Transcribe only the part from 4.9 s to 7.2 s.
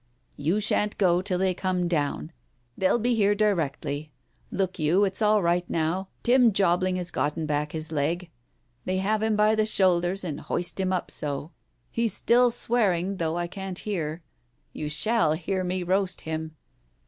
it's all right now. Tim Jobling has